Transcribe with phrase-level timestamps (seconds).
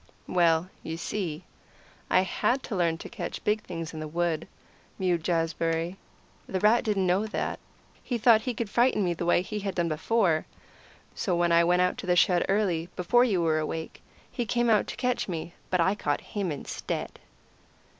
[0.25, 1.43] "Well, you see,
[2.09, 4.47] I had to learn to catch big things in the wood,"
[4.97, 5.95] mewed Jazbury.
[6.47, 7.59] "The rat didn't know that;
[8.03, 10.47] he thought he could frighten me the way he had done before.
[11.13, 14.01] So when I went out to the shed early before you were awake
[14.31, 17.19] he came out to catch me; but I caught him, instead."